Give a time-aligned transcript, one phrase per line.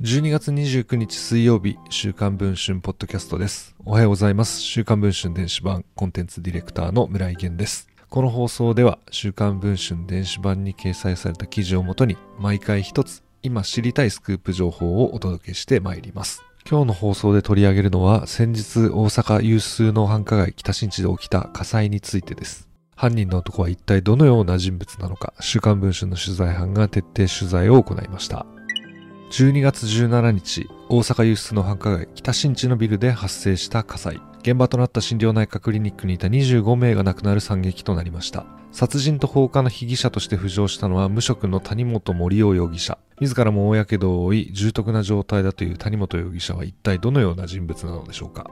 [0.00, 3.76] 12月29日水曜日、週刊文春ポッドキャストです。
[3.84, 4.62] おはようございます。
[4.62, 7.86] 週刊文春電子版コンテンツディレクターの村井源です。
[8.08, 16.42] この放送では、週刊文春電子版に掲載された記事をもとに、毎回一つ、今知りたいスクープ情報をお届けしてまいります。
[16.66, 22.69] 今日の放送で取り上げるのは、先日大阪有数の繁華街北新地で起きた火災についてです。
[23.00, 28.44] 犯人の男は一体どのような人物なのか、週刊文春の取材班が徹底取材を行いました。
[29.32, 34.20] 12月17日、大阪有数の繁華街北新地のビルで発生した火災。
[34.42, 38.44] 現場となった心療内科クリニックにいた25名が亡くなる惨劇となりました。
[38.70, 42.98] 殺人と放火の被疑者として浮上したのは無職の谷本森夫容疑者。
[43.18, 48.50] 自らも大やけどを負い、重篤な状態だという谷本容疑者は一体どのような人物なのでしょうか。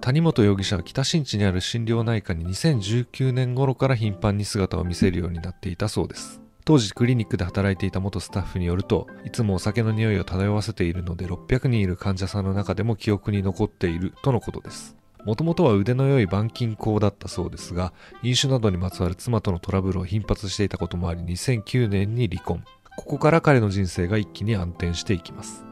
[0.00, 6.40] 谷本容疑者は北新地にある心療内科に2019年頃から頻繁に姿を見せるようになっていたそうです。
[6.64, 14.96] 当時クリニックで働いていた元スタッフによるといつもお酒の匂いを漂わせているので600人いる患者さんの中でも記憶に残っているとのことです。
[15.24, 22.62] もともとは腕の良い板金工だったそうですが飲酒などにまつわる妻とのトラブルを頻発していたこともあり2009年に離婚。
[22.96, 25.67] ここから彼の人生が一気に暗転していきます。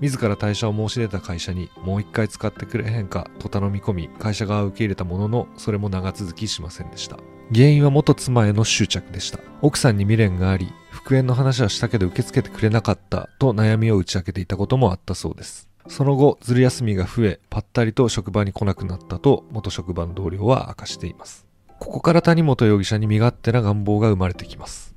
[0.00, 7.18] 自ら退社を申し出た会社にもう一回使ってくれへんかと頼み込み会社側は受け入れたもののそれも長続きしませんでした
[7.52, 9.38] 原因は元妻への執着でした。
[9.60, 15.68] 奥さんに未練があり、復縁の話はしたけど受け付けてくれなかったと悩みを打ち明けていたこともあったそうです。
[15.86, 21.46] その後、ずる休みが増え、ぱったりと職場に来なくなったと元職場の同僚は明かしています。
[21.78, 24.94] ここから谷本容疑者に身勝手な願望が生まれてきます。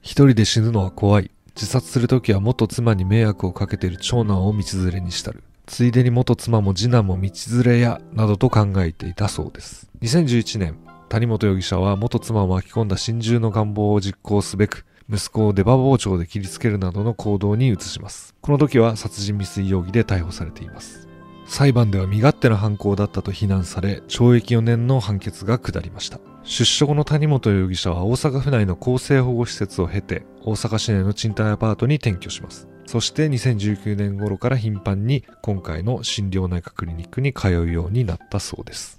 [0.00, 1.33] 一人で死ぬのは怖い。
[1.54, 5.44] 自殺するときは元妻に迷惑をかけている長男を道連れにしたる。
[5.66, 9.88] ついでに元妻も次男も道連れや、などと考えていたそうです。
[10.02, 10.76] 2011年、
[11.08, 18.34] 谷本容疑者は元妻を巻き込んだ心中の願望を実行すべく、息子を出刃包丁で切りつけるなどの行動に移します。
[18.40, 21.08] この時は殺人未遂容疑で逮捕されています。
[21.46, 26.18] 裁判では身勝手な犯行だったと非難され、懲役4年の判決が下りました。
[26.44, 32.68] 出所後の谷本容疑者は大阪府内の厚生保護施設を経て、大阪市内の賃貸アパートに転居します。
[32.86, 38.98] そして2019年頃から頻繁に今回の心療内科クリニックに通うようになったそうです。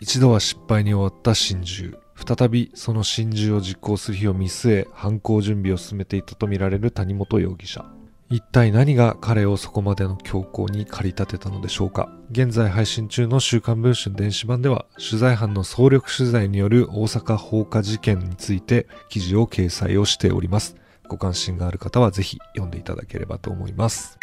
[0.00, 1.94] 一度は失敗に終わった心中。
[2.16, 7.84] 再びその心中を実行する日を見据え、犯行準備を進めていたとみられる谷本容疑者。
[8.32, 12.08] 一体何が彼をそこまでの強行に駆り立てたのでしょうか？
[12.30, 20.76] 現在配信中の週刊文春電子版では取材班の総力取材による大阪放火事件について記事を掲載をしております。
[21.08, 24.18] ご関心がある方はぜひ読んでいただければと思います。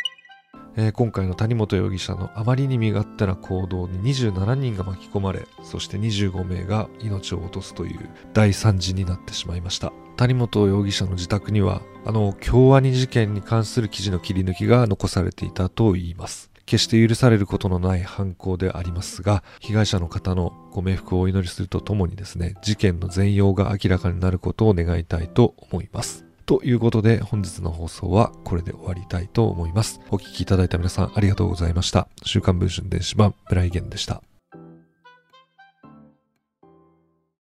[0.75, 26.28] えー、今回の谷本容疑者のあまりに身勝手な行動に27人が巻き込まれそして25名が命を落とすという大惨事になってしまいました谷本容疑者の自宅にはあの京アニ事件に関する記事の切り抜きが残されていたといいます決して許されることのない犯行でありますが、被害者の方のご冥福をお祈りするとともにですね、事件の全容が明らかになることを願いたいと思います。
[26.49, 30.01] ということで本日の放送はこれで終わりたいと思います。
[30.09, 32.07] お聴きいただいた皆さんありがとうございました。
[32.23, 34.23] 週刊文春電子版ブライゲンでした。